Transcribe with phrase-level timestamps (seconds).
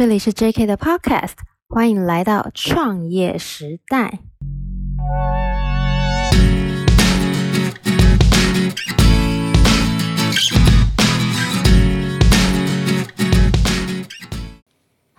[0.00, 1.34] 这里是 JK 的 Podcast，
[1.68, 4.20] 欢迎来到创业时代。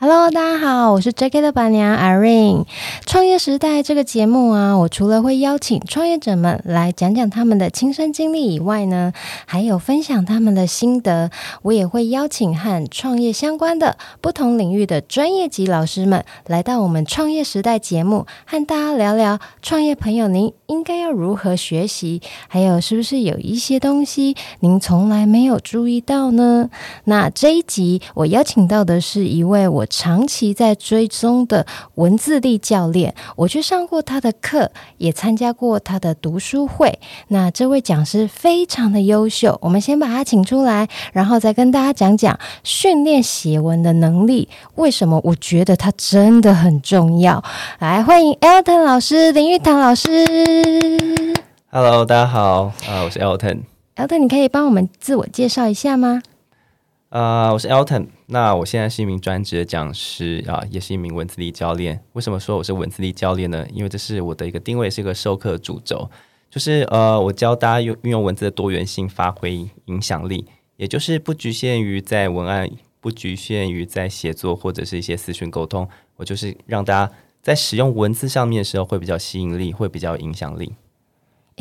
[0.04, 2.66] Hello，大家好，我是 JK 的板娘 Irene。
[3.06, 9.14] 创业时代这个节目啊，我除了会邀请创业者们来讲讲他们的亲身经历以外呢，
[9.46, 11.30] 还有分享他们的心得。
[11.62, 26.72] 我也会邀请和创业相关的不同领域的专业级老师们来到我们创业时代节目，和大家聊聊创业朋友您应该要如何学习，还有是不是有一些东西您从来没有注意到呢？
[27.04, 29.86] 那这一集我邀请到的是一位我。
[29.92, 36.98] 长期在追踪的文字力教练，我去上过他的课，也参加过他的读书会。
[37.28, 44.48] 那这位讲师非常的优秀，我们先把他请出来，然后再跟大家讲讲训练写文的能力。
[44.76, 47.44] 为什么我觉得他真的很重要？
[47.80, 50.08] 来，欢迎 Elton 老师，林玉堂老师。
[51.70, 53.64] Hello，大家好，啊，我是 Elton。
[53.98, 56.22] Elton，你可以帮我们自我介绍一下吗？
[57.12, 58.08] 啊我是 Elton。
[58.28, 62.02] 那我现在是一名专职的讲师啊，也是一名文字力教练。
[62.14, 63.68] 为什么说我是文字力教练呢？
[63.74, 66.10] 因为这是我的一个定位，是一个授课主轴，
[66.50, 70.46] 就是呃，我教大家用运用文字的多元性发挥影响力，
[70.78, 72.70] 也就是不局限于在文案，
[73.02, 80.76] 不局限于在写作或者是一些私讯沟通，我就是让大家在使用文字上面的时候会比较吸引力，会比较有影响力。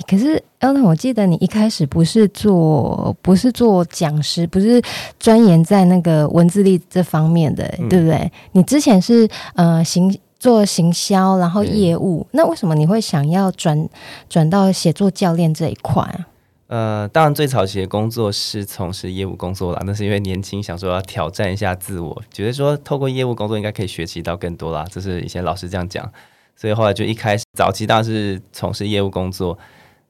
[0.07, 4.81] 可是，Elton，我记得你一开始不是做，不是做讲师，不是
[5.19, 8.33] 钻研在那个文字力这方面的，嗯、对不对？
[8.53, 13.89] 你之前是呃行做行销，然后业务，嗯、那为什么你会想要转
[14.29, 16.27] 转到写作教练这一块啊？
[16.69, 26.11] 呃，当然最早期的工作是从事业务工作啦，那是因为年轻，想说要挑战一下自我，觉得说透过业务工作应该可以学习到更多啦，这是以前老师这样讲，
[26.57, 29.59] 所以后来就一开始早期当然是从事业务工作。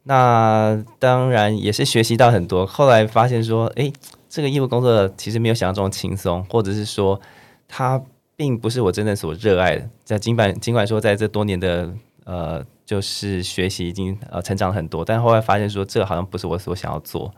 [0.05, 3.93] 那当然也是学习到很多，后来发现说，诶，
[4.31, 7.21] 这个业务工作其实没有想象中轻松，或者是说，
[7.69, 8.03] 它
[8.34, 9.89] 并不是我真正所热爱的。
[10.03, 11.93] 在尽管尽管说，在这多年的
[12.25, 17.31] 呃，就是学习已经呃成长很多，但后来发现说，这好像不是我所想要做。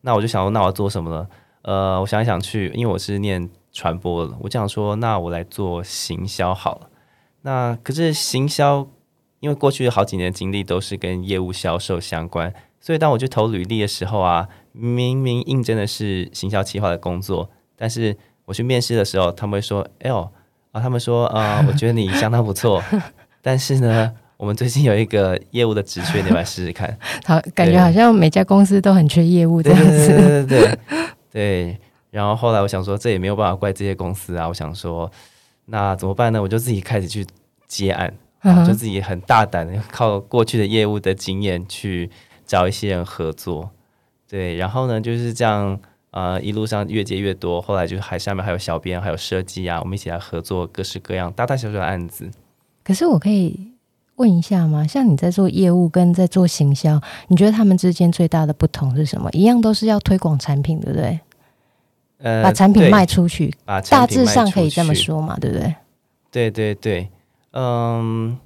[0.00, 1.28] 那我就想说，那我做什么呢？
[1.62, 6.88] 呃，我想来想去，因为我是念传播的，我就想说，那我来做行销好了。
[7.42, 8.88] 那可是行销。
[9.46, 20.28] 因为过去好几年经历都是跟业务销售相关，所以当我去投履历的时候啊，明明应征的是行销企划的工作，但是我去面试的时候，他们会说：“哎呦
[20.72, 22.82] 啊，他们说啊、呃，我觉得你相当不错，
[23.40, 26.98] 但是呢，我们最近有一个业务的职缺，你来试试看。
[27.24, 30.08] ”好，感觉好像每家公司都很缺业务这样子。
[30.08, 30.78] 对对对对对，
[31.30, 31.80] 对。
[32.10, 34.48] 然后后来我想说，这也没有办法怪这些公司啊。
[34.48, 35.08] 我想说，
[35.66, 36.42] 那怎么办呢？
[36.42, 37.24] 我就自己开始去
[37.68, 38.12] 接案。
[38.66, 42.10] 就自己很大胆的靠过去的业务的经验去
[42.46, 43.70] 找一些人合作，
[44.28, 45.78] 对，然后呢就是这样，
[46.10, 52.30] 呃，一路上越接越多，后来就还下面还有小编，还有设计啊，我们一起来合作各式各样大大小小的案子。
[52.84, 53.72] 可是我可以
[54.14, 54.86] 问一下吗？
[54.86, 59.28] 像你在做业务跟在做行销，你觉得他们之间最大的不同是什么？
[59.32, 61.20] 一样都是要推广产品，对不对？
[62.18, 65.74] 呃，把产品卖出去，把产品卖出去，大致上可以这么说嘛，对不对？
[66.30, 67.10] 对对对。
[67.58, 68.36] 嗯，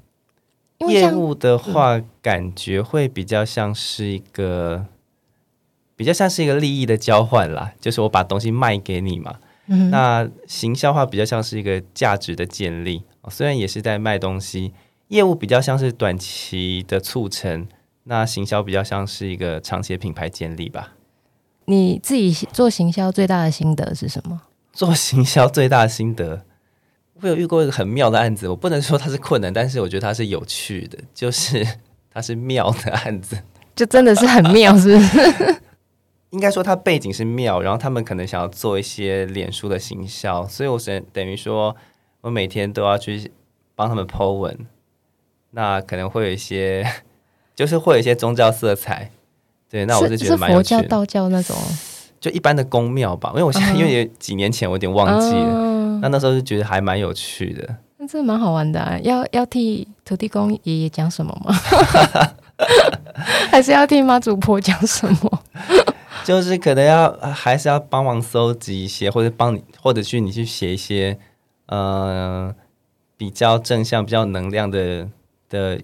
[0.87, 4.87] 业务的话，嗯、感觉会比较像是一个，
[5.97, 9.41] 比较像是一个利益的交换啦，就是我把东西卖给你嘛。
[9.67, 14.73] 嗯、那行销话比较像是一个价值的建立，虽然也是在卖东西，
[15.09, 17.67] 业务比较像是短期的促成，
[18.05, 20.93] 那行销比较像是一个长期的品牌建立吧。
[21.65, 24.43] 你自己做行销最大的心得是什么？
[24.73, 26.45] 做行销最大的心得。
[27.23, 31.67] 我有遇过一个很妙的案子，我不能说它是困难，但是我觉得它是有趣的，就是
[32.13, 33.37] 它是妙的案子，
[33.77, 35.61] 就真的是很妙，是不是？
[36.31, 41.75] 应该说它背景是妙，然后他们可能想要做一些脸书的行销，所以我是等于说
[42.21, 43.31] 我每天都要去
[43.75, 44.57] 帮他们 po 文，
[45.51, 46.87] 那可能会有一些，
[47.57, 49.11] 就是会有一些宗教色彩，
[49.69, 51.57] 对，那我是觉得蛮有趣的，佛教、道教那种，
[52.21, 53.77] 就一般的宫庙吧，因为我现在、uh.
[53.77, 55.67] 因为几年前我有点忘记了。
[55.67, 55.70] Uh.
[56.01, 58.99] 那那时候就觉得还蛮有趣的，那这蛮好玩的啊。
[59.03, 61.55] 要要替土地公爷爷讲什么吗？
[63.51, 65.43] 还是要替妈祖婆讲什么？
[66.25, 71.19] 就是可能要还是要帮忙搜集一些，或者帮你，或者去你去写一些，
[71.67, 72.55] 呃，
[73.17, 75.09] 比较正向、比较能量的
[75.49, 75.81] 的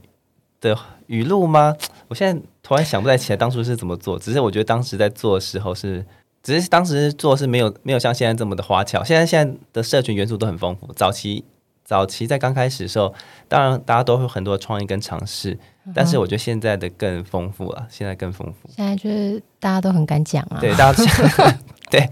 [0.60, 0.76] 的
[1.06, 1.74] 语录吗？
[2.08, 6.04] 我现在突然想不太起来当初是怎么做，只是我觉得当时在做的时候是。
[6.46, 9.02] 只是当时做是没有没有像现在这么的花俏。
[9.02, 10.86] 现在现在的社群元素都很丰富。
[10.92, 11.44] 早期
[11.84, 13.12] 早期在刚开始的时候，
[13.48, 15.58] 当然大家都会有很多创意跟尝试，
[15.92, 18.70] 但是我觉得现在的更丰富了，现在更丰富。
[18.70, 21.04] 现在就是大家都很敢讲啊，对，大家
[21.90, 22.08] 对，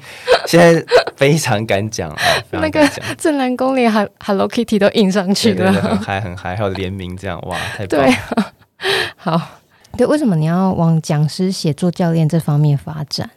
[0.49, 0.85] 现在
[1.17, 2.17] 非常敢讲啊。
[2.51, 2.85] 那个
[3.17, 3.89] 正南宫连
[4.19, 8.07] Hello Kitty 都印上去了，很嗨很嗨，还有联名这样，哇，太棒了。
[8.09, 9.41] 对， 好，
[9.97, 13.31] 对，为什么你要往讲师、写作教练这方面发展？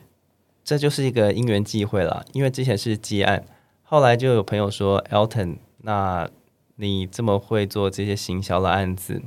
[0.68, 3.46] 这就是一个因缘际会了，因为之前是接案，
[3.84, 6.30] 后来就有朋友说，Elton，那
[6.76, 9.22] 你这么会做这些行销的案子，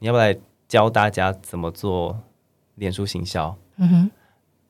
[0.00, 0.36] 你要不来
[0.68, 2.20] 教大家怎么做
[2.74, 3.56] 脸书行销？
[3.76, 4.10] 嗯哼。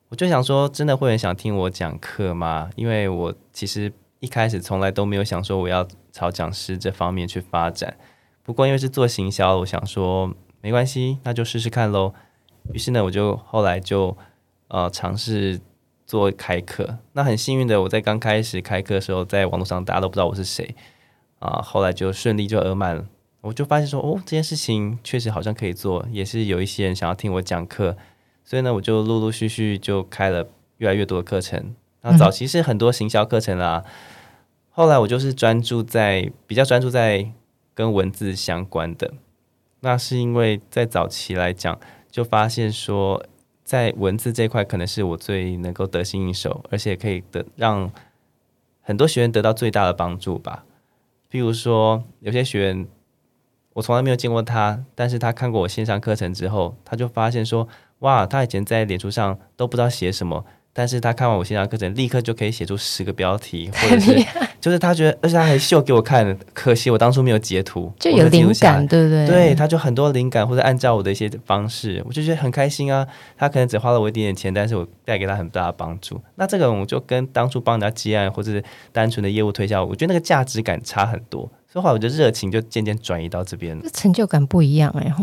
[0.07, 2.69] 我就想说，真的会很想听我讲课吗？
[2.77, 7.97] 因为我其实一开始从来都没有想说我要朝讲师这方面去发展。
[8.43, 12.13] 不过因为是做行销，我想说没关系，那就试试看喽。
[12.71, 14.17] 于是呢，我就后来就
[14.69, 15.59] 呃尝试
[16.07, 16.97] 做开课。
[17.13, 20.73] 那很幸运的，我在刚开始开课的时候，在网络上大家都不知道我是谁
[21.37, 21.61] 啊。
[21.61, 23.05] 后来就顺利就额满了，
[23.41, 27.95] 我就发现说，哦，这件事情确实好像可以做，也是有一些人想要听我讲课。
[28.43, 31.75] 所以呢，我就陆陆续续就开了越来越多的课程。
[32.01, 33.83] 那早期是很多行销课程啦，
[34.69, 37.29] 后来我就是专注在比较专注在
[37.73, 39.13] 跟文字相关的。
[39.81, 41.77] 那是因为在早期来讲，
[42.09, 43.21] 就发现说，
[43.67, 47.91] 在文字这块可能是我最能够得心应手，而且可以得让
[48.81, 50.63] 很多学员得到最大的帮助吧。
[51.27, 52.87] 比如说，有些学员
[53.73, 57.67] 我从来没有见过他，但是他看过我线上课程之后，他就发现说。
[58.01, 64.13] 哇，他以前在脸书上都不知道写什么，但是他看完我线上课程，立刻就可以写出十个标题，或者是
[64.67, 69.25] 就是他觉得，而且他还秀给我看，可惜我当初没有截图，就有灵感，对不对？
[69.25, 73.07] 对，他就很多灵感，或者按照我的一些方式，我就觉得很开心啊。
[73.37, 76.19] 他可能只花了我一点点钱，但是我带给他很大的帮助。
[76.35, 78.61] 那这个我就跟当初帮人家接案或者是
[78.91, 85.13] 单纯的业务推销，我觉得那个价值感差很多，所以话我的热情就渐渐转移到这边了，成就感不一样哎，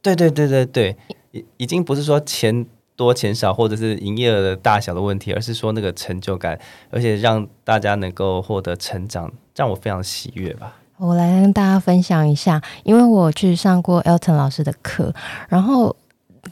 [0.00, 0.96] 对对对对对。
[1.34, 2.64] 已已经不是说钱
[2.96, 6.58] 多钱少，或者是营业额的大小的问题，而是说那个成就感，
[6.90, 10.76] 而且让大家能够获得成长，让我非常喜悦吧。
[10.96, 15.12] 我来跟大家分享一下，因为我去上过 Elton 老师的课，
[15.48, 15.94] 然后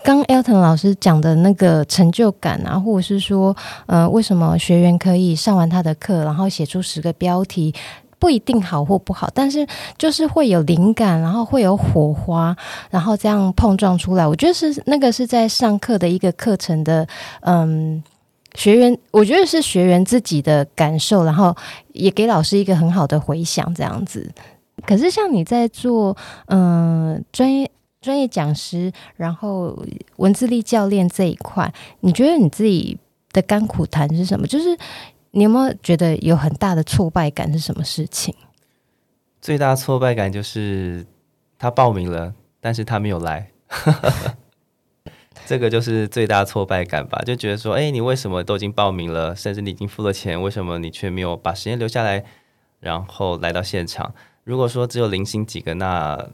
[0.03, 3.57] 刚 Elton 老师讲的那个成就感啊，或者是说，
[3.87, 7.73] 呃，为什么学员可以上完他的课，然后写出十个标题。
[8.23, 9.67] 不一定好或不好，但是
[9.99, 12.57] 就是会有灵感，然后会有火花，
[12.89, 14.25] 然后这样碰撞出来。
[14.25, 17.05] 我觉得是那个是在上课的一个课程的，
[17.41, 18.01] 嗯，
[18.55, 21.53] 学员，我觉得是学员自己的感受，然后
[21.95, 24.31] 也给老师一个很好的回响，这样子。
[24.87, 26.17] 可是像你在做，
[26.47, 27.69] 嗯，专业
[28.01, 29.77] 专业讲师，然后
[30.19, 32.97] 文字力教练这一块，你觉得你自己
[33.33, 34.47] 的甘苦谈是什么？
[34.47, 34.79] 就是。
[35.33, 37.53] 你有没有觉得有很大的挫败感？
[37.53, 38.35] 是什么事情？
[39.41, 41.05] 最大挫败感就是
[41.59, 43.51] 他报名了，但是他没有来，
[45.45, 47.21] 这个就是最大挫败感吧？
[47.27, 52.25] 就觉得说，哎，你为什么都已经报名了，甚至你已经付了钱，为什么你却没有把时间留下来，
[52.79, 54.15] 然后来到现场？
[54.45, 56.29] 如果说只有零星几个，那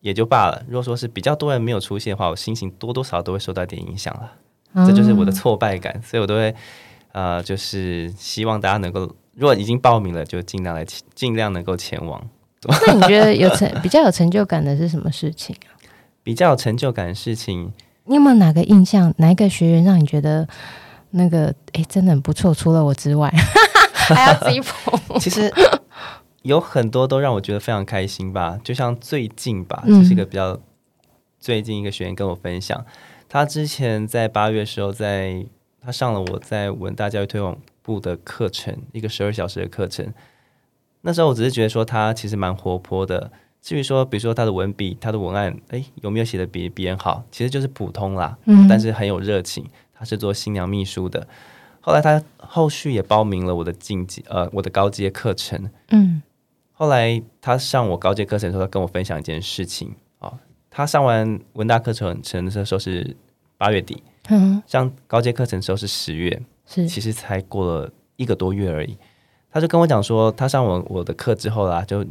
[0.00, 4.86] 也就罢了；如果说是比较多人没有出现的话，我心情多多少少都会受到点影响了。
[4.86, 6.54] 这就是我的挫败感，所以我都会。
[7.16, 10.84] 呃，就是希望大家能够，如果已经报名了，就尽量来，
[11.14, 12.22] 尽量能够前往。
[12.86, 15.72] 那你觉得有成比较有成就感的是什么事情啊？
[16.22, 17.72] 比较有成就感的事情，
[18.04, 20.46] 你有没有哪个印象，哪一个学员让你觉得
[21.12, 22.52] 那个哎真的很不错？
[22.52, 23.32] 除了我之外，
[23.94, 25.18] 还要自己捧。
[25.18, 25.50] 其实
[26.42, 28.58] 有很多都让我觉得非常开心吧。
[28.62, 30.60] 就像最近吧，这、就是一个比较、嗯、
[31.40, 32.84] 最近一个学员跟我分享，
[33.26, 35.46] 他之前在八月的时候在。
[35.86, 40.12] 他上了我在文大教育推广部的课程，一个十二小时的课程。
[41.02, 43.30] 那时候我只是觉得说他其实蛮活泼的。
[43.62, 47.24] 至于说，比如说他的文笔、他的文案，诶，有没有写的比别人好？
[47.30, 48.36] 其实就是普通啦。
[48.46, 48.66] 嗯。
[48.66, 49.64] 但是很有热情。
[49.94, 51.24] 他是做新娘秘书的。
[51.80, 55.70] 后来他后续也报名了我的进阶呃我的高阶课程。
[55.90, 56.20] 嗯。
[56.72, 60.38] 后来他上我高阶课程的时候，他跟我分享一件事情啊、哦。
[60.68, 63.16] 他上完文大课程程的时候是
[63.56, 64.02] 八月底。
[64.28, 68.96] 嗯，像高阶课程的时候是十月，是其实才过了一个多月而已。
[69.50, 72.04] 他就跟我讲说，他上完我的课之后啦，就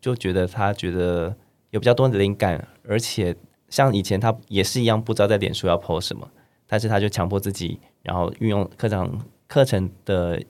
[0.00, 1.34] 就觉得他觉得
[1.70, 3.34] 有比较多的灵感，而且
[3.68, 6.28] 像以前他也是一样不知道在脸书要 po 什么，
[6.66, 10.42] 但是他就强迫自己，然后运用课程课程的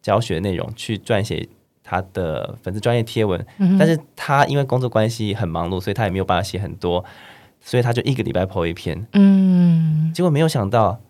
[0.00, 1.46] 教学内容去撰写
[1.82, 3.44] 他的粉丝专业贴文。
[3.58, 7.04] 嗯，但是他因为工作关系很忙碌，所以他也没有办法写很多。
[7.64, 11.00] 所以他就一个礼拜 po 一篇，嗯，结果没有想到，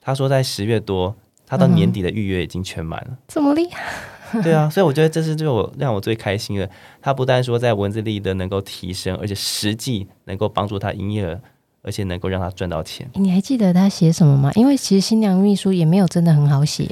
[0.00, 1.14] 他说在十月多，
[1.46, 4.42] 他到年底的预约已经全满了，这么厉害？
[4.42, 6.68] 对啊，所以我觉得这是最我让我最开心的。
[7.00, 11.40] 他不但说在文字力的能够提升，而且实际能够帮助他营业额，
[11.82, 13.08] 而且能够让他赚到钱。
[13.14, 14.52] 你还记得他写什么吗？
[14.54, 16.88] 因为其实新娘秘书也没有真的很好写。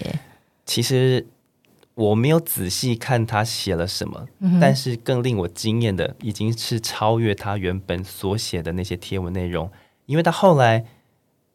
[0.66, 1.24] 其实
[1.98, 9.68] 我没有仔细看他写了什么，嗯、但是更令我惊艳的，已经是超越他原本所写的那些贴文内容。
[10.06, 10.76] 因为他后来，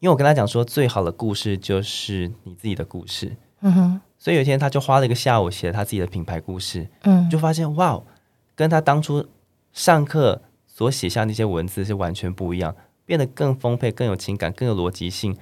[0.00, 3.34] 因为我跟他讲说，最好的故事就是你自己的故事。
[3.62, 4.00] 嗯哼。
[4.18, 6.86] 所以有一天，他就花了一个下午写了他自己的品牌故事。
[7.04, 7.28] 嗯。
[7.30, 8.02] 就发现哇，
[8.54, 9.26] 跟他当初
[9.72, 15.34] 上课所写下那些文字是完全不一样，变得更丰沛、更有情感、更有逻辑性。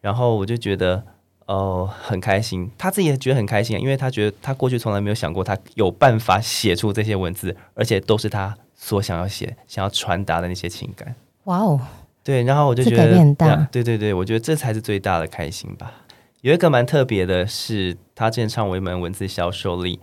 [0.00, 1.04] 然后我就觉得
[1.46, 2.70] 哦，很开心。
[2.76, 11.14] 他自己也觉得很开心，因为他觉得他过去从来没有想过，他有办法写出这些文字，而且都是他所想要写、想要传达的那些情感。
[11.44, 11.80] 哇哦！
[12.24, 15.92] 对，然后我就觉得，对对对，我觉得这才是最大的开心吧。
[16.40, 20.00] 有一个蛮特别的是，他之前唱我一门文字销售力，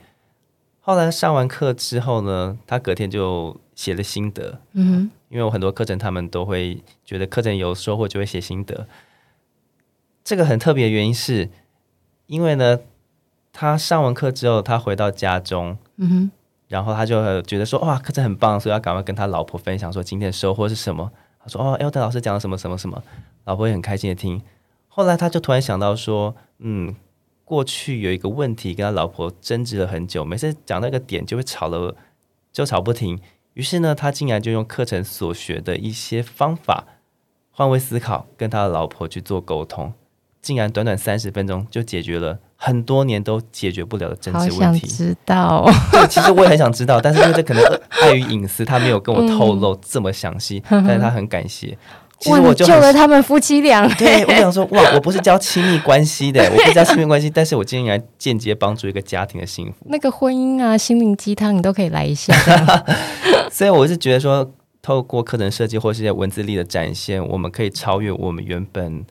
[0.80, 4.60] 后来上完课之后呢，他隔天就写了心得。
[4.72, 8.88] 嗯，因为我很多课程，他们都会觉得课程有收获就会写心得。
[10.24, 11.50] 这个很特别的原因是，
[12.28, 12.80] 因为呢，
[13.52, 16.32] 他上完课之后，他回到家中，嗯哼，
[16.68, 21.12] 然后他就觉得说，哇，课程很棒，所以要赶快跟他老婆分享说今天的收获是什么。
[21.40, 23.04] 他说：“哦，Elton 老师讲了什么什么什么，
[23.44, 24.42] 老婆也很开心的听。
[24.88, 26.96] 后来他就突然想到说，嗯，
[27.44, 31.98] 过去有一个问题跟他老婆争执了很久，每次讲那个点就会吵了，
[32.54, 33.20] 就吵不停。
[33.56, 36.86] 于是呢，他竟然就用课程所学的一些方法，
[37.52, 39.94] 换位思考，跟他的老婆去做沟通，
[40.44, 44.56] 竟然短短三十分钟就解决了。”很多年都解决不了的争执问题。
[44.56, 45.70] 好想知道。
[45.92, 47.62] 对，其实我也很想知道，但是因为这可能
[48.02, 50.64] 碍于隐私，他没有跟我透露这么详细。
[50.72, 51.78] 嗯、但是他很感谢。
[52.20, 53.86] 其实我就救了他们夫妻俩。
[53.96, 59.86] 对， 我想说，哇，我不是教亲密关系的，我不是教亲密关系，但是我竟然间接帮助一个家庭的幸福。
[59.90, 62.34] 那个婚姻啊，心灵鸡汤你都可以来一下。
[63.52, 64.50] 所以我是觉得说，
[64.82, 69.04] 透过课程设计或是一些文字力的展现，我们可以超越我们原本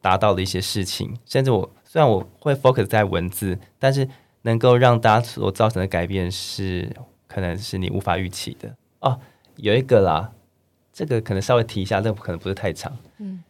[0.00, 1.70] 达到的一些事情，甚至我。
[1.92, 4.08] 虽然我会 focus 在文字，但是
[4.42, 6.88] 能够让大家所造成的改变是，
[7.26, 9.18] 可能是你无法预期的哦。
[9.56, 10.30] 有一个啦，
[10.92, 12.96] 这个可能稍微提一下，这个可能不是太长。
[13.18, 13.42] 嗯，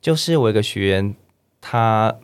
[0.00, 1.14] 就是我一个学员，
[1.60, 2.16] 他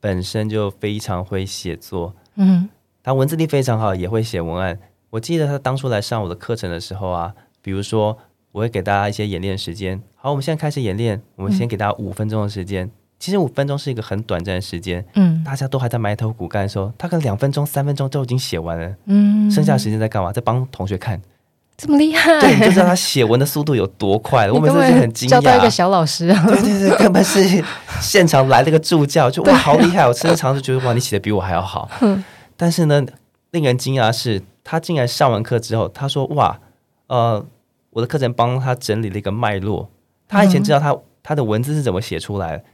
[0.00, 2.68] 本身就非常会写作，嗯，
[3.00, 4.80] 他文字力非常好，也会写文案。
[5.10, 8.18] 我记得他当初来上我的课程的时候啊，比如说
[8.50, 12.84] 我会给大家一些演练时间，好，我们现在开始演练，我们先给大家五分钟的时间。
[12.84, 20.32] 嗯其实五分钟是一个很短暂的时间，嗯，大家都还在埋头苦干的时候，他可能两分钟、三分钟都已经写完了，嗯，剩下的时间在干嘛？
[20.32, 21.20] 在帮同学看，
[21.76, 22.40] 这么厉害？
[22.40, 24.48] 对，你就知道他写文的速度有多快。
[24.52, 27.64] 我每次就很惊讶，教到一个小老师啊，对对对，根本是
[28.00, 30.06] 现场来了个助教，就哇，好厉害！
[30.06, 31.90] 我时常是觉得哇，你写的比我还要好。
[32.00, 32.22] 嗯，
[32.56, 33.04] 但是呢，
[33.50, 36.60] 令人惊讶的是，他竟然上完课之后，他说哇，
[37.08, 37.44] 呃，
[37.90, 39.90] 我的课程帮他整理了一个脉络。
[40.28, 42.64] 他以前知道他他的文字是怎么写出来的。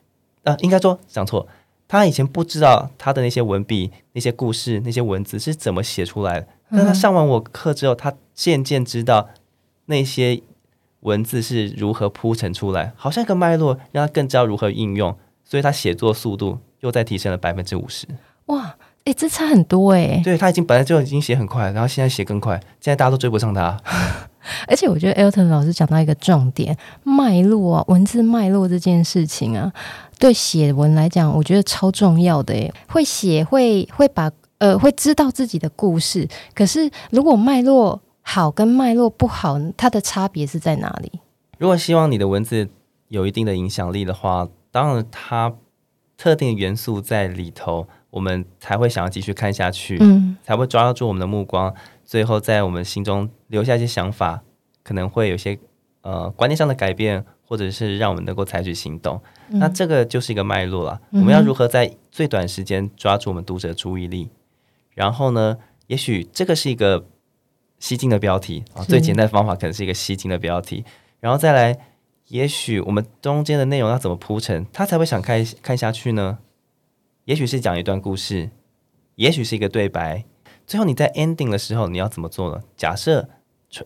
[0.44, 1.46] 啊，应该说讲错。
[1.86, 6.46] 他以前不知道他的那些文笔、那些故事、那些文字是怎么写出来的。
[6.70, 9.28] 但他上完我课之后，他渐渐知道
[9.86, 10.40] 那些
[11.00, 15.16] 文字是如何铺陈出来，好像一个脉络，让他更知道如何应用。
[15.44, 18.06] 所以他写作速度又再提升了百分之五十。
[18.46, 18.74] 哇，
[19.04, 20.22] 哎，这差很多哎。
[20.24, 23.78] 对，他已经本来就已经写很快，然后现在写更快，现在大家都追不上他。
[24.66, 29.72] 而且我觉得 Elton 老师讲到一个重点，脉络啊，文字脉络这件事情啊。
[30.18, 36.26] 对写文来讲，我觉得超重要的诶，会写会会把呃会知道自己的故事。
[36.54, 41.20] 可是如果脉络好跟脉络不好，它的差别是在哪里？
[41.58, 42.68] 如果希望你的文字
[43.08, 45.52] 有一定的影响力的话，当然它
[46.16, 54.42] 特定的元素在里头，我们才会想要继续看下去，嗯，才会抓住我们的目光，最后在我们心中留下一些想法，
[54.84, 55.58] 可能会有些
[56.02, 57.24] 呃观念上的改变。
[57.46, 60.98] 或者是让我们能够采取行动，嗯、那这个就是一个脉络了。
[61.10, 64.30] 嗯、我们要如何在最短时间抓住我们读者的注意力？
[64.94, 67.06] 然后呢，也许这个是一个
[67.78, 70.86] 吸睛的标题啊，最简单的方法可能是一个吸睛的标题。
[71.20, 71.78] 然后再来，
[72.28, 76.38] 也许我们中间的内容要怎么铺陈，他才会想看看下去呢？
[77.26, 78.48] 也许是讲一段故事，
[79.16, 80.24] 也许是一个对白。
[80.66, 82.62] 最后你在 ending 的时候，你要怎么做呢？
[82.74, 83.28] 假设。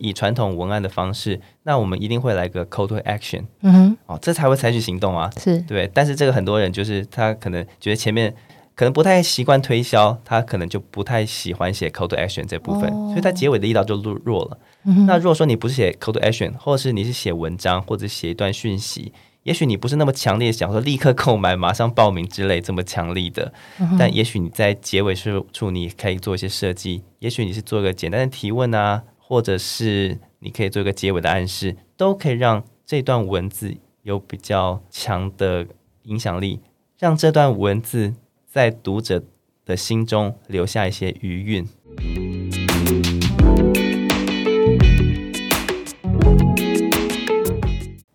[0.01, 5.91] 以传统文案的方式，那我们一定会来个 call to action，嗯哼，哦，这才会采取行动啊，是对。
[5.95, 8.35] 但是这个很多人就是他可能觉得前面
[8.75, 14.59] 可能不太习惯推销，他可能就不太喜欢写 call to action 这部分，哦、所以他结尾的力道就弱弱了。
[14.85, 35.67] 嗯、那如果说你不是写 call to action，或者是你是写文章或者写一段讯息，也许你不是那么强烈想说立刻购买、马上报名之类这么强力的，嗯、但也许你在结尾处处你可以做一些设计，也许你是做个简单的提问啊，或者是你可以做一个结尾的暗示，都可以让这段文字有比较强的
[36.05, 36.63] 影响力，
[36.99, 38.15] 让这段文字
[38.51, 39.23] 在读者
[39.67, 41.69] 的心中留下一些余韵。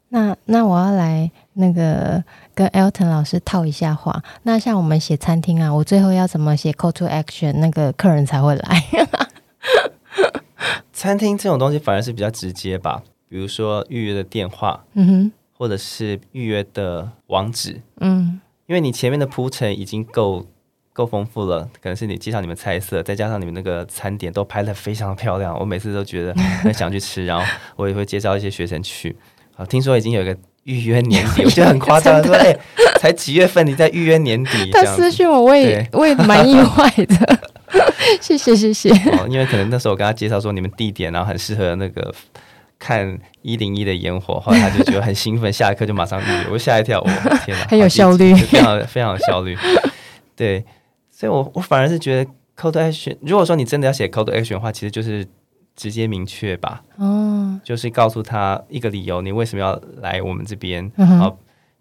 [0.10, 2.24] 那那我要来那个
[2.56, 4.24] 跟 Elton 老师套一下话。
[4.42, 8.84] 那像我们写餐厅啊，我最后要怎么写 Call to Action，那个客人才会来？
[11.04, 20.46] 餐厅这种东西反而是比较直接吧，比如说预约的电话，嗯哼，或者是预约的网址，嗯，因为你前面的铺陈已经够
[20.94, 26.34] 够丰富了，可能是你介绍你们菜色，再加上你们那个餐点都拍的非常漂亮，我每次都觉得
[26.64, 27.44] 很想去吃，然后
[27.76, 29.14] 我也会介绍一些学生去。
[29.58, 30.34] 啊，听说已经有一个
[30.64, 32.24] 预约年底， 我觉得很夸张。
[32.24, 32.60] 说，哎、欸，
[32.98, 34.72] 才几月份，你在预约年底？
[34.72, 37.40] 他私讯我，我也我也蛮意外的。
[38.22, 38.90] 谢谢谢谢。
[39.18, 42.14] 哦，因为可能那时候我跟他介绍说你们地点，然后很适合那个
[42.80, 47.08] 看一零一的烟火，后来他就觉得很兴奋，下一刻就马上预约，我吓一跳，我
[47.46, 49.58] 天哪， 很有效率，非常非常有效率。
[50.36, 50.64] 对，
[51.10, 55.28] 所以我我反而是觉得 call to action，如果说你真的要写 call to action 的话，其实就是。
[55.76, 60.92] 直接明确吧，哦，就是告诉他一个理由，你为什么要来我们这边？
[60.98, 61.36] 嗯、好，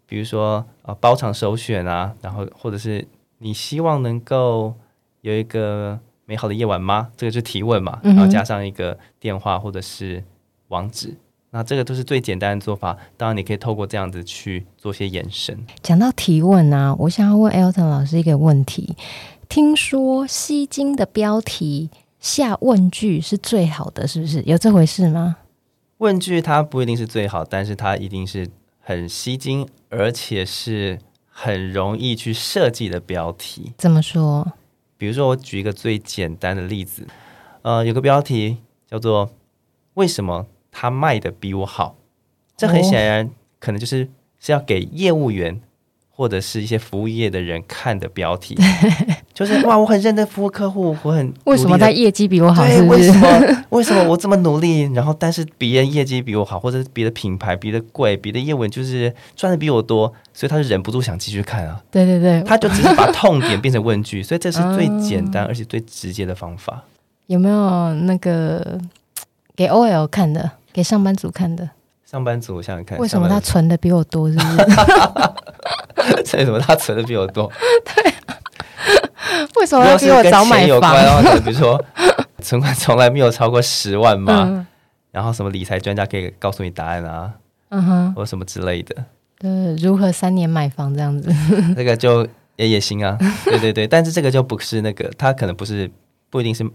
[0.07, 3.07] 比如说呃包场首选啊，然后或者是
[3.37, 4.73] 你希望能够
[5.23, 7.09] 有一个美好的夜晚吗？
[7.15, 10.21] 这个是提问嘛，然后加上一个电话或者是
[10.67, 11.17] 网址，嗯、
[11.51, 12.97] 那这个都是最简单的做法。
[13.15, 15.57] 当然，你可以透过这样子去做些延伸。
[15.81, 18.97] 讲到提问啊，我想要问 Elton 老师一个问题：
[19.47, 21.89] 听说吸睛的标题。
[22.19, 25.37] 下问句是最好的，是不是有这回事吗？
[25.99, 28.47] 问句它不一定是最好，但是它一定是
[28.79, 30.99] 很吸睛，而且是
[31.29, 33.73] 很容易去设计的标题。
[33.77, 34.53] 怎么说？
[34.97, 37.07] 比如说，我举一个最简单的例子，
[37.61, 38.57] 呃，有个标题
[38.87, 39.33] 叫做
[39.95, 41.97] “为什么他卖的比我好”，
[42.57, 43.29] 这很显然
[43.59, 45.61] 可能就是是要给业务员。
[46.15, 48.55] 或者是一些服务业的人看的标题，
[49.33, 52.65] 就是哇，我很认真服务客户，我很为什么他业绩比我好？
[52.67, 52.99] 是不是？
[52.99, 53.63] 为什么？
[53.69, 61.81] 为什么我这么努力，然后但是别人业绩比我好，或者别的品牌、别的贵、别的业务就是赚的比我多，所以他就忍不住想继续看啊。
[61.89, 66.83] 对对对，他就只是把 痛点变成问句，所以这是最简单而且最直接的方法。
[67.25, 68.79] 有没有那个
[69.55, 71.67] 给 OL 看的，给上班族看的？
[72.05, 74.29] 上班族，我想想看，为什么他存的比我多？
[74.31, 74.57] 是不是？
[76.37, 77.49] 为什么他存的比我多？
[77.95, 78.22] 对、啊，
[79.55, 81.23] 为什么要比我早买房？
[81.43, 81.83] 比如说，
[82.41, 84.67] 存款从来没有超过十万嘛，嗯、
[85.11, 87.33] 然后什么理财专家可以告诉你答案啊？
[87.69, 88.95] 嗯哼，或什么之类的。
[89.39, 91.33] 对，如何三年买房这样子？
[91.75, 93.17] 这个就也也行啊。
[93.45, 95.89] 对对对，但是这个就不是那个，他可能不是，
[96.29, 96.65] 不一定是。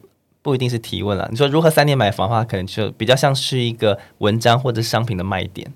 [0.40, 1.26] 不一定是提问了。
[1.30, 5.70] 你说如何三年买房的话，可能就比较像是一个文章或者商品的卖点。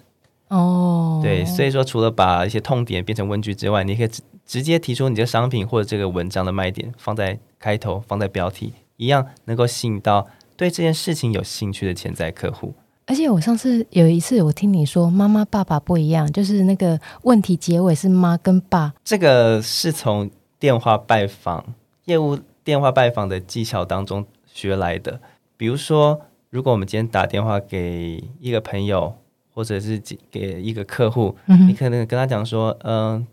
[0.49, 4.09] 哦，对，所以说除了把一些痛点变成问句之外，你可以
[4.47, 10.27] 直直接提出你的商品或者这个文章的卖点，放在开头，放在标题，一样能够吸引到
[10.57, 12.75] 对这件事情有兴趣的潜在客户。
[13.07, 21.75] 而且我上次有一次我听你说妈妈爸爸不一样，就是那个问题结尾是妈跟爸，这个是从电话拜访
[22.05, 24.25] 业务电话拜访的技巧当中。
[24.55, 25.19] 学来的，
[25.57, 29.15] 比如说，如果我们今天打电话给一个朋友，
[29.55, 29.99] 或者是
[30.31, 33.27] 给一个客户，嗯、你可能跟他讲说：“嗯、呃，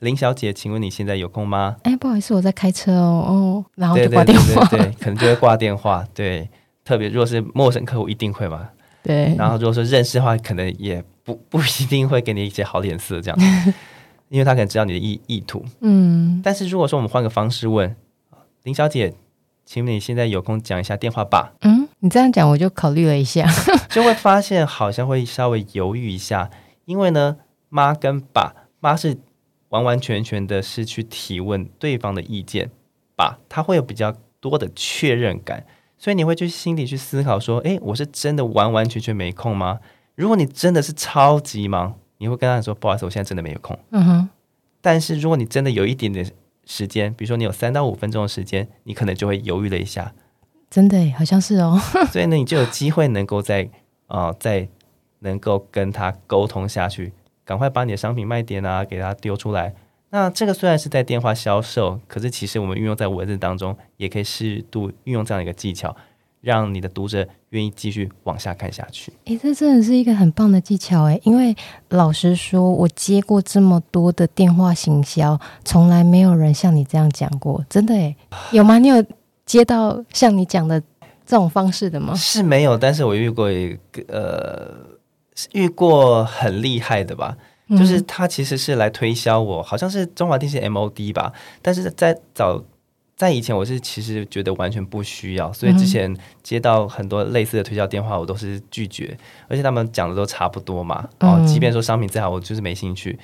[0.00, 3.24] 林林小姐，请问你现在有空吗？”哎，不好意思，我在开车哦。
[3.28, 6.06] 哦，然后就挂电话，对，可能就会挂电话。
[6.12, 6.48] 对，
[6.84, 8.68] 特别如果是陌生客户，一定会嘛。
[9.02, 9.34] 对。
[9.38, 13.38] 然后如果说认识的话，可能也不 不一定会给你一些好脸色，这样，
[14.28, 15.64] 因为他可能知道你的意意图。
[15.80, 16.40] 嗯。
[16.44, 17.94] 但是如果说我们换个方式问
[18.64, 19.14] 林小姐。
[19.66, 21.52] 请问你现在有空讲一下电话吧？
[21.60, 23.46] 嗯，你这样讲我就考虑了一下，
[23.88, 26.50] 就会发现好像会稍微犹豫一下，
[26.86, 27.36] 因为呢，
[27.68, 29.16] 妈跟爸，妈是
[29.70, 32.70] 完完全全的是去提问对方的意见，
[33.16, 35.66] 吧他会有比较多的确认感，
[35.98, 39.80] 所以你会去心里去思考说，诶，我是真的完完全全没空吗？
[40.14, 43.76] 如果你真的是超级忙，你会跟他说，不好意思，我现在真的没有空。
[43.90, 44.28] 嗯哼，
[44.80, 46.30] 但是如果你真的有一点点。
[46.66, 50.12] 时间，比如说你有三到五分钟的时间，你可能就会犹豫了一下。
[50.70, 51.76] 真的，好像是哦。
[52.12, 53.68] 所以呢，你就有机会能够在
[54.06, 54.68] 啊、呃，在
[55.20, 57.12] 能够跟他沟通下去，
[57.50, 59.74] 赶快把你的商品卖点啊给它丢出来。
[60.10, 65.96] 那这个虽然是在电话销售，可是其实我们运用在文字当中，也可以适度运用这样一个技巧，
[66.40, 69.12] 让你的读者愿意继续往下看下去。
[69.24, 71.52] 诶，这真的是一个很棒的技巧诶，因为
[71.88, 78.14] 老实说，我接过这么多的电话行销，从来没有人像你这样讲过，真的诶，
[78.52, 78.78] 有吗？
[78.78, 79.04] 你有
[79.44, 80.80] 接到像你讲的
[81.26, 82.14] 这种方式的吗？
[82.14, 84.89] 是没有，但是我遇过一个呃，
[85.52, 87.36] 遇过很厉害的吧，
[87.70, 92.64] 就是他其实是来推销我，好像是中华电信 MOD 吧，但是在早。
[93.16, 99.14] 在以前，我是其实觉得完全不需要，所以之前接到很多类似的推销电话，我都是拒绝，
[99.46, 101.06] 而且他们讲的都差不多嘛。
[101.18, 103.18] 哦，即便说商品再好，我就是没兴趣。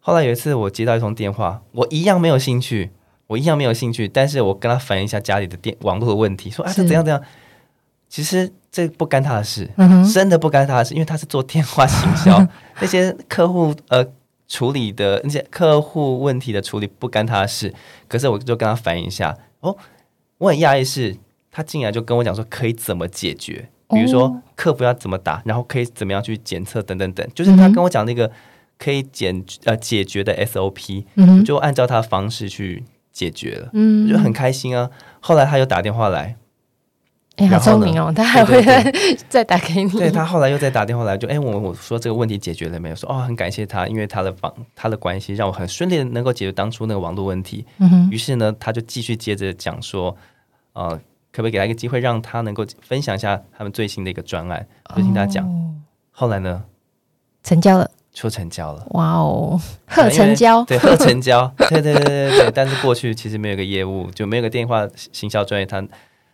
[0.00, 2.90] 后来有一次，我接到一通电话，我一样没有兴趣，
[3.26, 7.22] 我一样没有兴趣，但是我跟他反映一下家里的电网络的问题，说啊，这怎样怎样。
[8.08, 9.68] 其实这不干他的事，
[10.12, 12.46] 真的不干他的事，因为他是做电话行销，
[12.80, 14.06] 那些客户呃。
[14.50, 17.70] 处理的那些客户问题的处理不干他的事，
[18.08, 19.76] 可是我就跟他反映一下哦，
[20.38, 21.14] 我很讶异是，
[21.50, 28.30] 他竟然就跟我讲说可以怎么解决，比如说客服要怎么打，然后可以怎么样去检测等等等，就是他跟我讲那个
[28.78, 31.04] 可以检呃解决的 SOP，
[31.44, 34.88] 就按照他的方式去解决了，嗯，我就很开心啊。
[35.20, 36.36] 后来他又打电话来。
[37.38, 38.12] 哎，好聪明哦！
[38.14, 38.60] 他还会
[39.30, 39.90] 再打给你。
[39.90, 42.96] 对，他后来又再打电话来，就哎，我我说这个问题解决了没有？
[42.96, 47.64] 说哦，很感谢他，因为他的帮他的关系让我很顺利的能够解决当初那个网络问题。
[47.78, 48.08] 嗯哼。
[48.10, 50.16] 于是呢，他就继续接着讲说，
[50.72, 50.90] 呃，
[51.30, 54.66] 可不可以给他一个机会，让他能够分享一下他们最新的一个专案？
[54.96, 55.46] 就听他讲。
[55.46, 55.74] 哦。
[56.10, 56.64] 后来呢？
[57.44, 57.88] 成交了。
[58.12, 58.84] 说成交了。
[58.90, 60.64] 哇哦，贺成交。
[60.64, 61.46] 对，贺成交。
[61.56, 62.50] 对对对对对。
[62.52, 65.86] 但是过去其实没有个业务，就没有个电话行销专业，他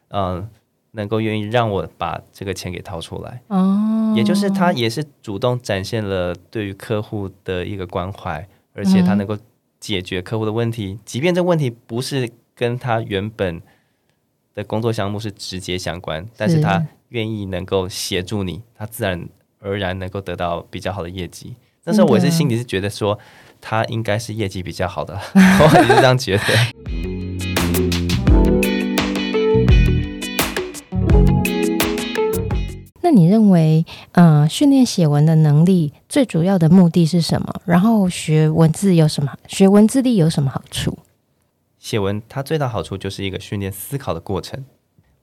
[0.08, 0.48] 嗯。
[0.96, 9.36] 能够愿意让我把这个钱给掏出来，哦，也就是他也是主动展现了对于客户的一个关怀，而且他能够
[9.80, 13.60] 解决客户的问题，即便这问题不是跟他原本
[14.54, 19.28] 的工作项目是直接相关，但是他愿意能够协助你，他自然
[19.58, 21.56] 而然能够得到比较好的业绩。
[21.82, 23.18] 那时候我是心里是觉得说，
[23.60, 26.44] 他应该是业绩比较好的， 我也是这样觉得。
[33.14, 37.60] 你认为，呃，训练写文的能力最主要的目的是什么？
[37.64, 39.32] 然后学文字有什么？
[39.46, 40.98] 学文字力有什么好处？
[41.78, 44.64] 写文它最大好处就是一个训练思考的过程。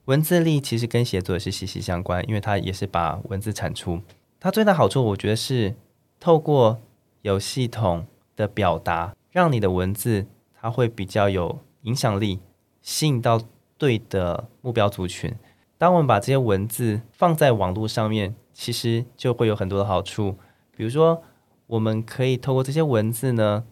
[0.06, 4.00] 文字力其实跟写作是息息相关，因为它也是把文字产出。
[4.40, 5.74] 它最大好处，我觉得是
[6.18, 6.80] 透过
[7.20, 10.26] 有系统的表达，让你的文字
[10.60, 12.40] 它会比较有影响力，
[12.80, 13.40] 吸引到
[13.78, 15.32] 对的目标族群。
[15.82, 20.36] 当我们把这些文字放在网络上面，其实就会有很多的好处。
[20.76, 21.24] 比如说，
[21.66, 23.64] 我们可以透过这些文字呢，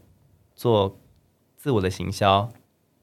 [0.57, 0.99] 做
[1.57, 2.51] 自我的行销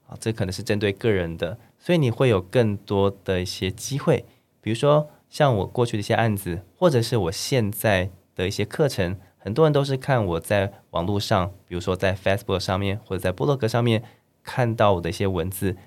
[0.06, 4.26] 啊，这可能是针对个人的，所以你会有更多的一些机会。
[4.60, 14.04] 比如说，像我过去的一些案子，或者是我现在的一些课程，很多人都是看我在网络上，比如说在 Facebook 上面或者在部落格上面
[14.42, 15.78] 看到我的一些文字，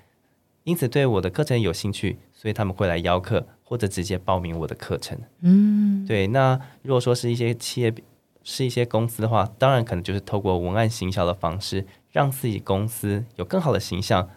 [0.64, 2.18] 因此对我的课程有兴趣。
[2.42, 5.16] 所以他们会来邀课，或者直接报名我的课程。
[5.42, 6.26] 嗯，对。
[6.26, 7.94] 那如果说是一些企业，
[8.42, 14.28] 是一些公司的话，当然可能就是透过文案行销的方式，让自己公司有更好的形象，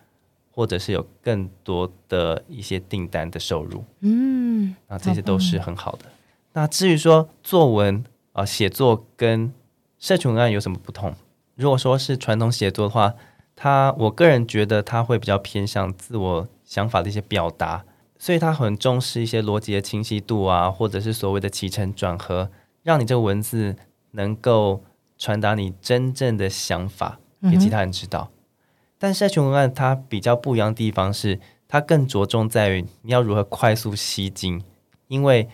[0.51, 3.83] 或者是有更多的一些订单的收入。
[4.01, 6.05] 嗯，那这些都是很好的。
[6.05, 6.11] 好。
[6.53, 9.51] 那至于说作文啊，呃，写作跟
[9.97, 11.15] 社群文案有什么不同？
[11.55, 13.15] 如果说是传统写作的话，
[13.55, 17.83] 它我个人觉得它会比较偏向自我想法的一些表达。
[18.17, 22.49] 所以他很重视一些逻辑的清晰度啊，或者是所谓的起承转合，
[22.81, 23.75] 让你这个文字
[24.11, 24.83] 能够
[25.17, 28.31] 传达你真正的想法给其他人知道。
[28.97, 34.63] 但社群文案它比较不一样的地方是，它更着重在于你要如何快速吸睛，
[35.07, 35.49] 因为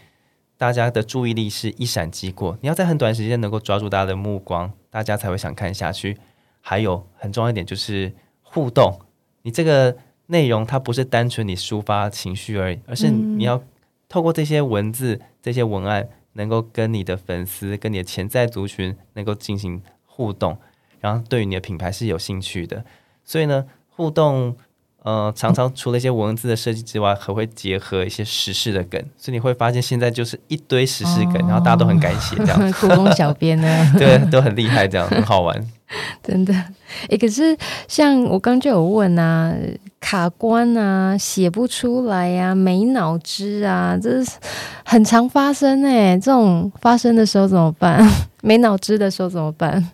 [0.55, 6.17] 大家的注意力是一闪即过，你要在很短时间能够抓住大家的目光，大家才会想看下去。
[6.61, 8.99] 还有很重要一点就是互动，
[9.41, 9.97] 你这个。
[10.31, 13.61] 内容它不是单纯你抒发情绪而已，而是你要
[14.07, 20.57] 透过这些文字、嗯、这些文案，能够跟你的粉丝、跟你的潜在族群能够进行互动，
[21.01, 22.85] 然后对于你的品牌是有兴趣的。
[23.25, 24.55] 所以呢，互动
[25.03, 33.67] 呃常常除了一些文字的设计之外，还会结合一些时事的梗，所以你会发现现在就是一堆时事梗，哦、然后大家都很敢写这样， 故宫小编呢，
[33.99, 35.71] 对，都很厉害，这样很好玩。
[36.23, 36.53] 真的，
[37.09, 37.57] 诶，可是
[37.87, 39.55] 像我刚就有问啊，
[39.99, 44.31] 卡关啊，写不出来呀、啊，没脑汁啊，这是
[44.85, 46.19] 很常发生诶。
[46.19, 48.07] 这种发生的时候怎么办？
[48.43, 49.91] 没脑汁的时候怎么办？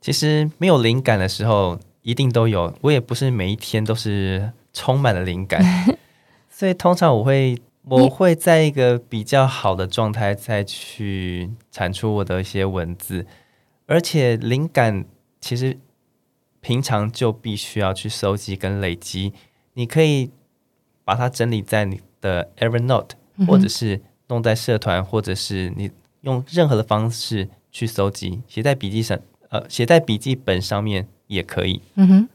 [0.00, 5.60] 其实没有灵感的时候一定都有，我也不是每一天都是充满了灵感，
[6.48, 13.26] 所以通常我会我会在一个比较好的状态再去产出我的一些文字，
[13.88, 15.06] 而且灵感
[15.40, 15.78] 其实
[16.60, 19.32] 平常就必须要去收集跟累积。
[19.72, 20.30] 你可以
[21.04, 23.12] 把它整理在你的 Evernote，
[23.46, 31.80] 或者是弄在社团，或者是你用任何的方式去收集，写在笔记上，呃，写在笔记本上面也可以。
[31.94, 32.28] 嗯哼，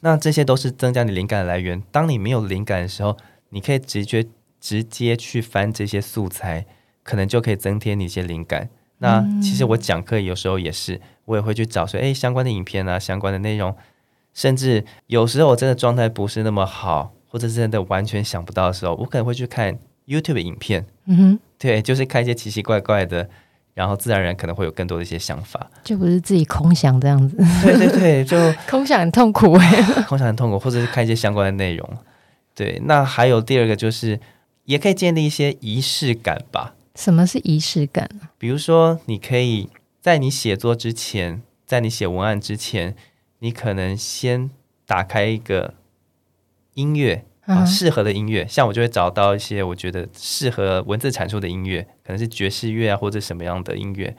[0.00, 1.80] 那这些都是增加你灵感的来源。
[1.92, 3.16] 当你没有灵感的时候，
[3.50, 4.26] 你可以直接
[4.58, 6.66] 直接去翻这些素材，
[7.04, 8.70] 可能就可以增添你一些灵感。
[8.98, 13.74] 那其实我讲课有时候也是，我也会去找说，哎，相关的影片啊，相关的内容，
[14.34, 17.14] 甚至有时候我真的状态不是那么好。
[17.30, 23.28] 或者是真的完全想不到的时候，我可能会去看 YouTube 的影片，嗯哼，对，就是看一些奇奇怪怪的，
[23.74, 27.36] 然后自然而然可能会有更多的一些想法，就不是自己空想这样子。
[27.62, 31.86] 对对对， 就空想很痛苦哎， 空想很痛苦，或者是看一些相关的内容。
[32.54, 34.18] 对，那还有第二个就是，
[34.64, 36.76] 也可以建立一些仪式感吧。
[36.98, 38.08] 什么是仪式感？
[38.38, 42.96] 比如说，你可以在你写作之前，在你写文案之前，
[43.38, 44.50] 你可能先
[44.84, 45.74] 打开一个。
[46.74, 54.16] 音乐啊，适合的音乐，像我就会找到一些我觉得适合文字阐述的音乐，可能是爵士乐啊，或者什么样的音乐。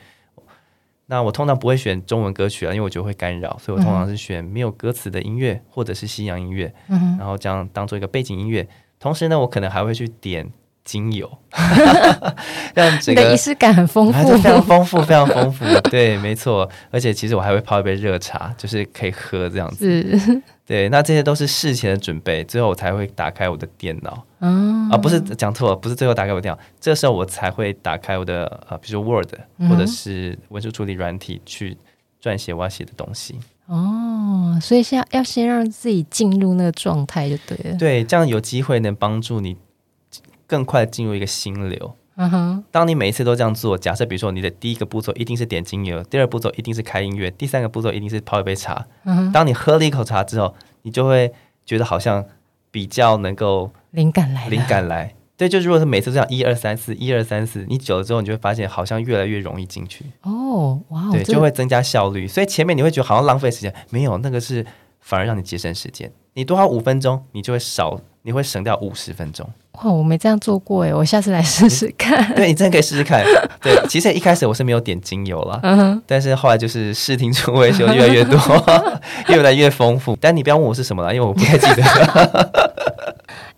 [1.06, 8.68] 那我通常不会选中文歌曲啊，因为我觉得会干扰，所以我通常是选没有歌词的音乐，或者是西洋音乐，然后这样当做一个背景音乐。
[9.00, 10.50] 同时呢，我可能还会去点。
[10.90, 11.30] 精油，
[12.74, 15.64] 让整个仪式感很丰富，非常丰富，非常丰富。
[15.92, 16.68] 对，没错。
[16.90, 20.18] 而且其实我还会泡一杯热茶，就是可以喝这样子。
[20.18, 20.90] 是，对。
[20.90, 24.26] 那这些都是事前的准备，最后我才会打开我的电脑。
[24.40, 29.30] 啊，不是讲错了，不是最后打开我的电脑，这时候我才会打开我的呃，比如说 Word
[29.70, 31.78] 或者是文书处理软体去
[32.20, 33.38] 撰写我要写的东西。
[33.68, 37.78] 哦，所以先要先让自己进入那个状态就对了。
[37.78, 39.56] 对，这样有机会能帮助你。
[40.50, 41.96] 更快进入一个心流。
[42.16, 48.86] 嗯哼，当你每一次都这样做，假设比如说你的第一个步骤一定是点精油，第二步骤一定是开音乐，第三个步骤一定是泡一杯茶。
[49.06, 51.32] 嗯哼，当你喝了一口茶之后，你就会
[51.66, 52.26] 觉得好像
[52.72, 55.16] 比较能够灵感来，灵感来。
[55.38, 60.04] 对，就如果是每次这样一二三四一二三四，你久了之后，你就会发现好像越来越容易进去。
[60.24, 62.28] 哦，哇，对，就会增加效率。
[62.28, 64.66] 所以前面你会觉得好像浪费时间，没有，那个是
[65.00, 66.12] 反而让你节省时间。
[66.34, 68.02] 你多花五分钟，你就会少。
[68.24, 69.48] 你会省掉五十分钟。
[69.74, 72.24] 哇，我没这样做过诶，我下次来试试看。
[72.36, 73.24] 对，你真的可以试试看。
[73.62, 78.38] 对，其实一开始我是没有点精油啦，嗯哼，但是后来就是视听触味就越来越多，
[79.30, 80.18] 越来越丰富。
[80.20, 81.84] 但你不要问我是什么了，因为我不太记得。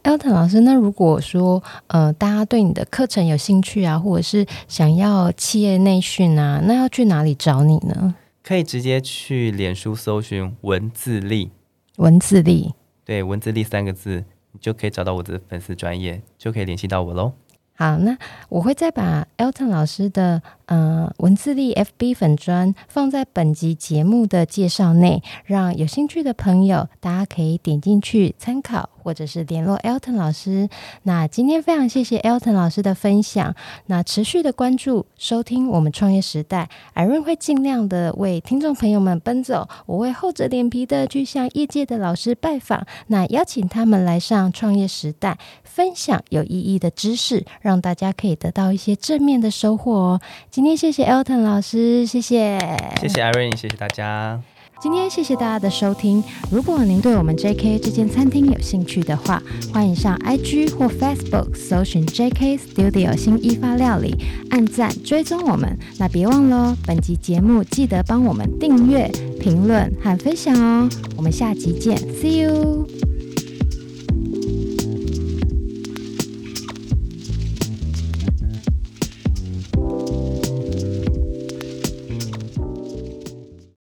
[0.04, 8.15] Elton 老师，那如果说呃，大家对你的课程有兴趣啊，或者是想要企业内训啊，那要去哪里找你呢？
[8.43, 11.52] 可以直接去脸书搜寻文字力，
[11.97, 12.74] 文字力，
[13.06, 14.24] 对，文字力三个字。
[14.62, 17.34] 就可以找到我的粉丝专业，就可以联系到我喽。
[17.74, 18.15] 好，那
[18.47, 28.88] 我会再把 Elton 老师的呃文字力 FB 粉专放在本集节目的介绍内，让有兴趣的朋友大家可以点进去参考。
[29.04, 30.70] 或者是联络 Elton 老师。
[31.04, 33.56] 那今天非常谢谢 Elton 老师的分享。
[33.88, 39.68] 那持续的关注收听我们创业时代，Irene 会尽量的为听众朋友们奔走。
[39.86, 50.22] 我会厚着脸皮的去向业界的老师拜访，那邀请他们来上创业时代，分享有意义的知识，让大家可以得到一些正面的收获哦。
[50.50, 52.60] 今天谢谢 Elton 老师，谢谢，
[53.00, 54.42] 谢谢 Irene，谢谢大家。
[54.82, 56.24] 今天谢谢大家的收听。
[56.50, 59.39] 如果您对我们 JK 这间餐厅有兴趣的话，
[59.72, 64.15] 欢迎上 IG 或 Facebook 搜寻 JK Studio 新一发料理，
[64.50, 65.78] 按赞追踪我们。
[66.00, 69.08] 那别忘了，本集节目记得帮我们订阅、
[69.39, 70.89] 评论和分享哦。
[71.15, 72.88] 我们下集见，See you。